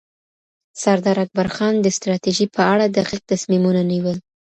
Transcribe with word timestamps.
سردار 0.81 1.17
اکبرخان 1.25 1.73
د 1.81 1.87
ستراتیژۍ 1.97 2.45
په 2.55 2.61
اړه 2.71 2.85
دقیق 2.97 3.21
تصمیمونه 3.31 3.81
نیول. 3.91 4.17